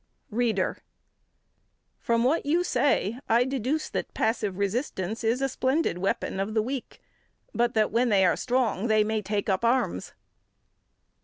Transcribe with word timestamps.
READER: 0.31 0.79
From 1.99 2.23
what 2.23 2.43
you 2.43 2.63
say, 2.63 3.19
I 3.29 3.43
deduce 3.45 3.87
that 3.91 4.15
passive 4.15 4.57
resistance 4.57 5.23
is 5.23 5.43
a 5.43 5.47
splendid 5.47 5.99
weapon 5.99 6.39
of 6.39 6.55
the 6.55 6.63
weak 6.63 7.03
but 7.53 7.75
that, 7.75 7.91
when 7.91 8.09
they 8.09 8.25
are 8.25 8.35
strong, 8.35 8.87
they 8.87 9.03
may 9.03 9.21
take 9.21 9.47
up 9.47 9.63
arms. 9.63 10.13